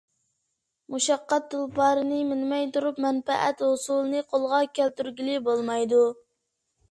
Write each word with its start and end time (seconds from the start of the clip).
مۇشەققەت 0.93 1.43
تۇلپارىنى 1.49 2.21
مىنمەي 2.29 2.65
تۇرۇپ 2.77 3.01
مەنپەئەت 3.05 3.61
ھوسۇلىنى 3.65 4.23
قولغا 4.31 4.63
كەلتۈرگىلى 4.79 5.37
بولمايدۇ. 5.49 6.01